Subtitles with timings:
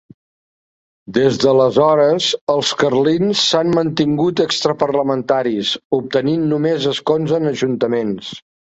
[1.17, 8.39] Des d'aleshores, els carlins s'han mantingut extraparlamentaris, obtenint només escons en ajuntaments.